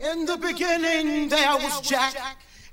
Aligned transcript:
In 0.00 0.26
the 0.26 0.36
beginning, 0.36 1.28
there 1.28 1.56
was 1.56 1.80
Jack, 1.80 2.14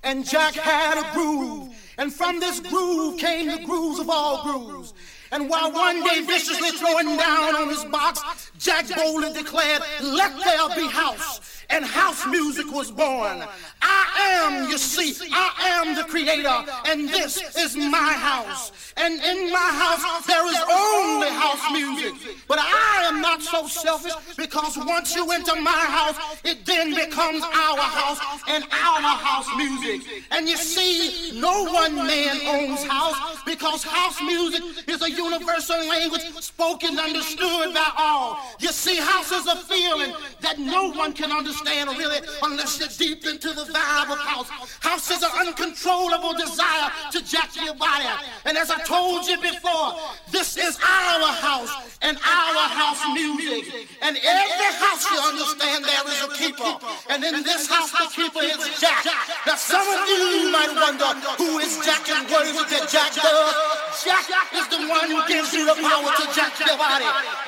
and 0.03 0.23
Jack 0.23 0.53
had 0.53 0.99
a 0.99 1.11
groove. 1.11 1.69
And 1.97 2.13
from 2.13 2.39
this 2.39 2.59
groove 2.59 3.17
came 3.17 3.47
the 3.47 3.65
grooves 3.65 3.99
of 3.99 4.09
all 4.09 4.43
grooves. 4.43 4.93
And 5.31 5.49
while 5.49 5.71
one 5.71 6.03
day 6.03 6.21
viciously 6.21 6.69
throwing 6.71 7.17
down 7.17 7.55
on 7.55 7.69
his 7.69 7.83
box, 7.85 8.51
Jack 8.59 8.87
boldly 8.95 9.33
declared, 9.33 9.81
Let 10.03 10.37
there 10.43 10.75
be 10.75 10.87
house 10.87 11.54
and 11.69 11.85
house 11.85 12.25
music 12.27 12.71
was 12.71 12.91
born. 12.91 13.43
I 13.81 14.45
am, 14.45 14.69
you 14.69 14.77
see, 14.77 15.15
I 15.31 15.81
am 15.81 15.95
the 15.95 16.03
creator, 16.03 16.63
and 16.85 17.09
this 17.09 17.37
is 17.57 17.75
my 17.75 18.13
house. 18.13 18.71
And 18.97 19.15
in 19.15 19.51
my 19.51 19.57
house, 19.57 20.25
there 20.25 20.45
is 20.47 20.57
only 20.71 21.29
house 21.29 21.71
music. 21.71 22.13
But 22.47 22.59
I 22.59 23.05
am 23.07 23.21
not 23.21 23.41
so 23.41 23.67
selfish 23.67 24.13
because 24.37 24.77
once 24.77 25.15
you 25.15 25.29
enter 25.31 25.55
my 25.59 25.71
house, 25.71 26.15
it 26.43 26.65
then 26.65 26.93
becomes 26.93 27.43
our 27.43 27.77
house 27.77 28.19
and 28.47 28.63
our 28.71 29.01
house 29.01 29.47
music. 29.57 30.25
And 30.31 30.47
you 30.47 30.57
see, 30.57 31.39
no 31.39 31.65
one 31.65 31.95
man 31.95 32.37
owns 32.47 32.83
house 32.85 33.41
because 33.45 33.83
house 33.83 34.21
music 34.21 34.61
is 34.87 35.01
a 35.01 35.11
universal 35.11 35.87
language 35.87 36.23
spoken 36.39 36.97
understood 36.99 37.73
by 37.73 37.91
all. 37.97 38.39
You 38.59 38.69
see, 38.69 38.97
house 38.97 39.31
is 39.31 39.47
a 39.47 39.55
feeling 39.55 40.13
that 40.41 40.59
no 40.59 40.91
one 40.91 41.13
can 41.13 41.31
understand 41.31 41.54
really 41.63 42.19
unless 42.43 42.79
you're 42.79 42.89
deep 42.97 43.25
into 43.25 43.49
the 43.53 43.63
vibe 43.65 44.11
of 44.11 44.19
house. 44.19 44.49
House 44.81 45.11
is 45.11 45.23
an 45.23 45.47
uncontrollable 45.47 46.33
desire 46.33 46.91
to 47.11 47.23
jack 47.23 47.55
your 47.55 47.75
body. 47.75 48.05
And 48.45 48.57
as 48.57 48.71
I 48.71 48.81
told 48.83 49.27
you 49.27 49.39
before, 49.41 49.95
this 50.31 50.57
is 50.57 50.77
our 50.81 51.31
house 51.33 51.97
and 52.01 52.17
our 52.17 52.65
house 52.69 53.01
music. 53.13 53.87
And 54.01 54.17
every 54.17 54.71
house 54.79 55.05
you 55.09 55.19
understand 55.19 55.85
there 55.85 56.05
is 56.07 56.21
a 56.23 56.31
keeper. 56.33 56.73
And 57.09 57.23
in 57.23 57.43
this 57.43 57.67
house 57.67 57.91
the 57.91 58.07
keeper 58.13 58.43
is 58.43 58.79
Jack. 58.79 59.05
Now 59.47 59.55
some 59.55 59.87
of 59.87 60.07
you 60.07 60.51
might 60.51 60.73
wonder 60.73 61.09
who 61.37 61.59
is 61.59 61.79
Jack 61.85 62.09
and 62.09 62.29
what 62.29 62.45
is 62.47 62.55
it 62.55 62.69
that 62.69 62.89
Jack 62.89 63.13
does? 63.15 63.85
Jack 64.03 64.27
is 64.53 64.67
the 64.67 64.81
one 64.91 65.07
who 65.07 65.23
gives 65.27 65.53
you 65.53 65.65
the 65.65 65.75
power 65.79 66.11
to 66.19 66.25
jack 66.35 66.51
your 66.59 66.77
body. 66.77 67.07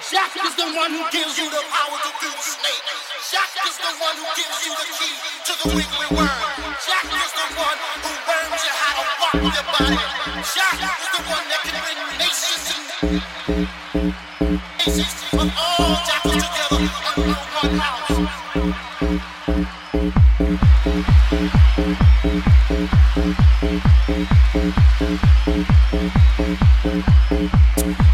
Jack 0.10 0.32
is 0.40 0.56
the 0.56 0.70
one 0.80 0.92
who 0.96 1.04
gives 1.12 1.38
you 1.38 1.50
the 1.52 1.64
power 1.68 1.98
to 2.00 2.12
do 2.24 2.30
the 2.32 2.40
snake. 2.40 2.88
Jack 3.28 3.52
is 3.68 3.76
the 3.76 3.94
one 4.00 4.16
who 4.16 4.26
gives 4.38 4.62
you 4.66 4.74
the 4.78 4.86
key 4.94 5.10
to 5.46 5.54
the 5.58 5.68
wiggly 5.74 6.06
worm. 6.14 6.30
Jack 6.86 7.06
is 7.10 7.32
the 7.34 7.48
one 7.58 7.78
who 8.06 8.14
learns 8.30 8.62
you 8.62 8.74
how 8.78 8.94
to 8.94 9.04
rock 9.22 9.42
your 9.42 9.66
body. 9.74 9.98
Jack 10.54 10.78
is 11.02 11.10
the 11.18 11.22
one 11.26 11.46
that 11.50 11.62
can 11.66 11.82
bring 11.82 11.98
nations 12.22 12.78
and 12.78 12.86
nations 14.86 15.18
of 15.34 15.50
all 15.58 15.98
jackals 16.06 16.46
together 16.46 16.78
under 17.18 17.42
one 17.58 17.78
Thank 27.78 28.07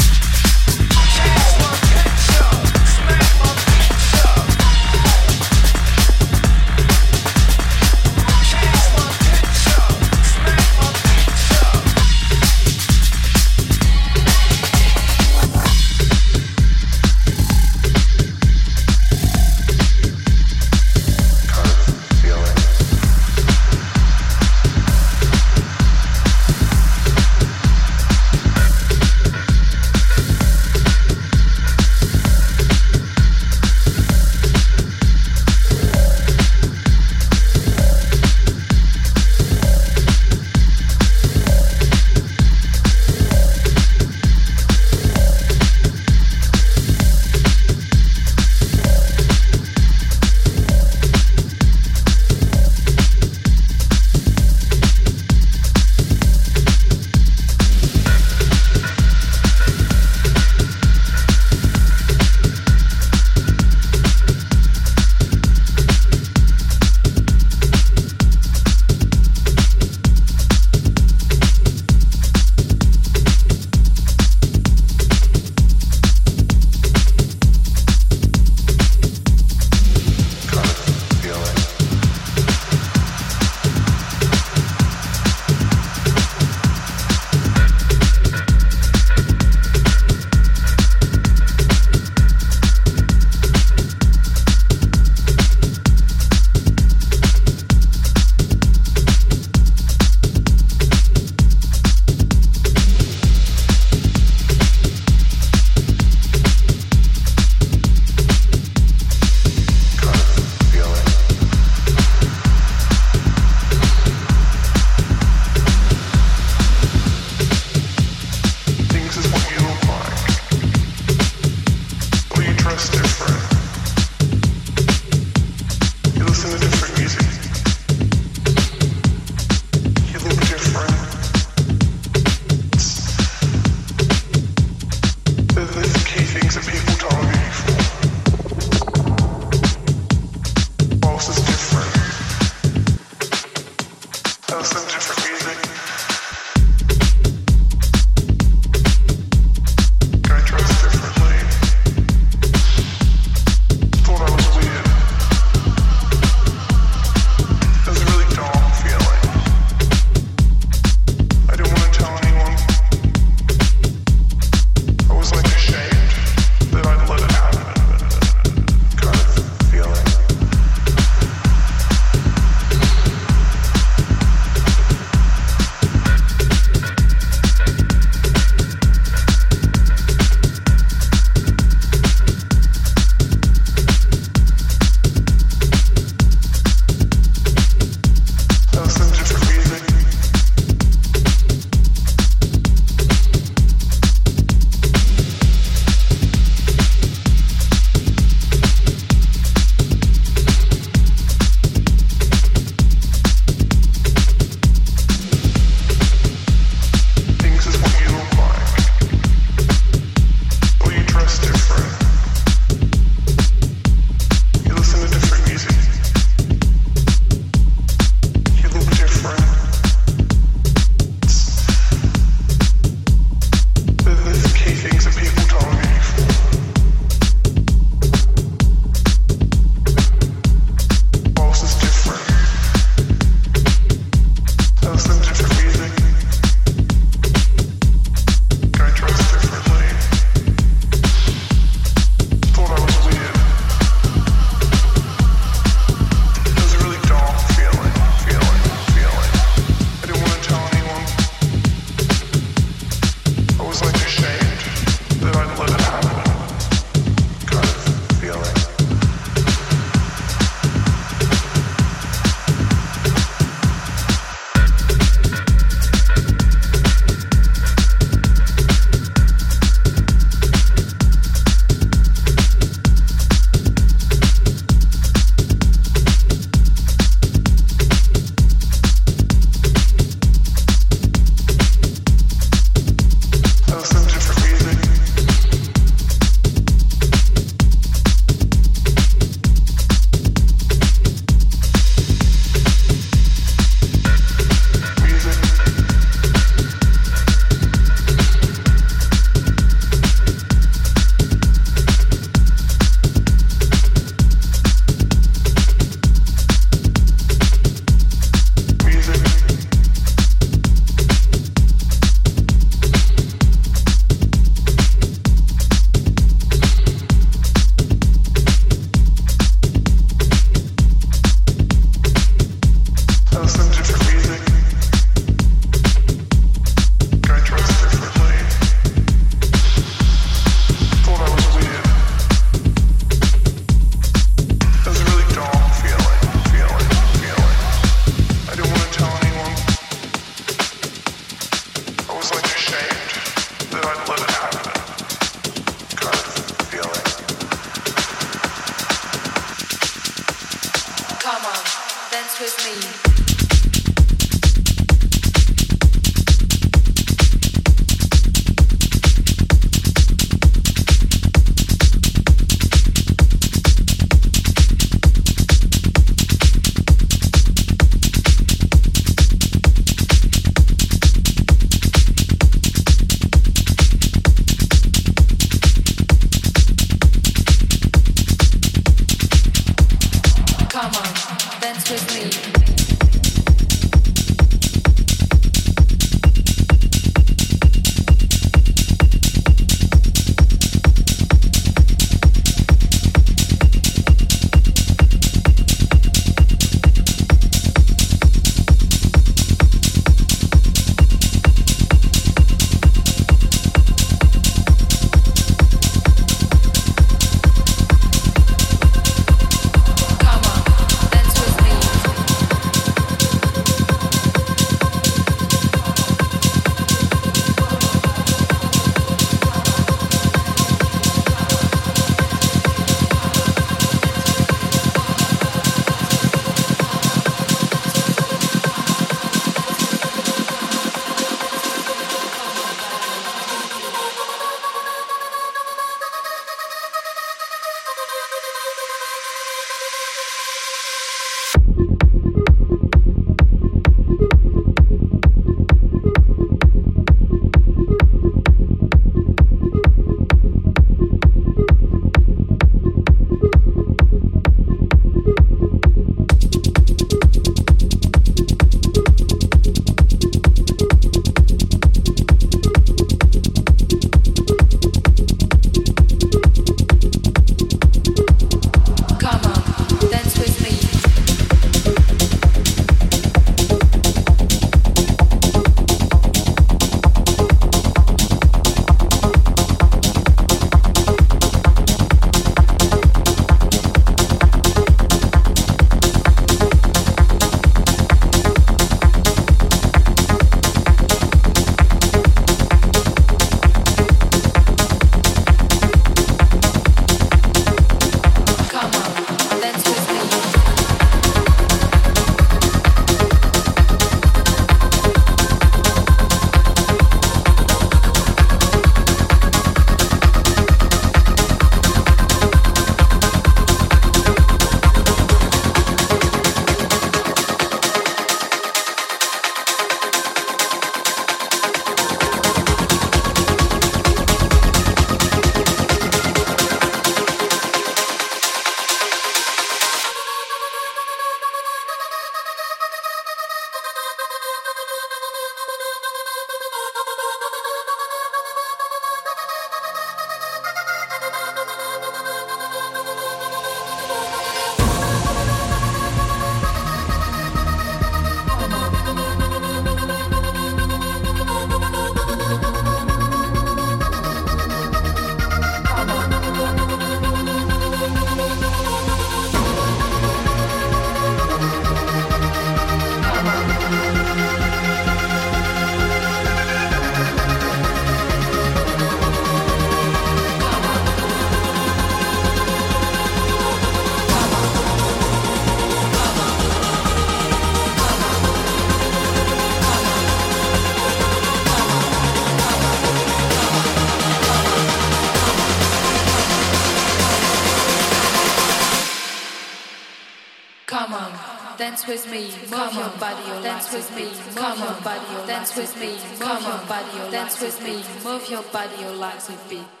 dance 593.91 594.09
with 594.09 594.15
me, 594.15 594.23
move 594.55 594.79
your 594.79 595.01
body, 595.03 595.47
dance 595.47 595.75
with 595.75 595.99
me, 595.99 596.11
move 596.39 596.61
your 596.61 596.77
body, 596.87 597.31
dance 597.31 597.61
with 597.61 597.83
me, 597.83 598.01
move 598.23 598.49
your 598.49 598.63
body, 598.63 599.01
your 599.01 599.11
legs 599.11 599.49
with 599.49 599.69
beat. 599.69 600.00